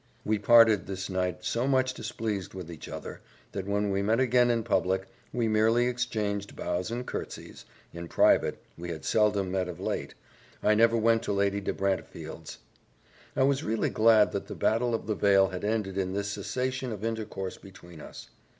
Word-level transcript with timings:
We 0.25 0.39
parted 0.39 0.87
this 0.87 1.11
night 1.11 1.45
so 1.45 1.67
much 1.67 1.93
displeased 1.93 2.55
with 2.55 2.71
each 2.71 2.89
other, 2.89 3.21
that 3.51 3.67
when 3.67 3.91
we 3.91 4.01
met 4.01 4.19
again 4.19 4.49
in 4.49 4.63
public, 4.63 5.07
we 5.31 5.47
merely 5.47 5.85
exchanged 5.85 6.55
bows 6.55 6.89
and 6.89 7.05
curtsies 7.05 7.65
in 7.93 8.07
private 8.07 8.59
we 8.79 8.89
had 8.89 9.05
seldom 9.05 9.51
met 9.51 9.67
of 9.69 9.79
late 9.79 10.15
I 10.63 10.73
never 10.73 10.97
went 10.97 11.21
to 11.25 11.31
Lady 11.33 11.61
de 11.61 11.71
Brantefield's. 11.71 12.57
I 13.35 13.43
was 13.43 13.63
really 13.63 13.91
glad 13.91 14.31
that 14.31 14.47
the 14.47 14.55
battle 14.55 14.95
of 14.95 15.05
the 15.05 15.13
veil 15.13 15.49
had 15.49 15.63
ended 15.63 15.99
in 15.99 16.13
this 16.13 16.31
cessation 16.31 16.91
of 16.91 17.05
intercourse 17.05 17.59
between 17.59 18.01
us. 18.01 18.31